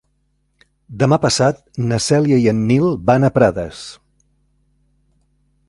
Demà 1.01 1.19
passat 1.25 1.59
na 1.91 1.99
Cèlia 2.05 2.39
i 2.45 2.49
en 2.53 2.63
Nil 2.71 2.87
van 3.11 3.27
a 3.27 3.31
Prades. 3.39 3.85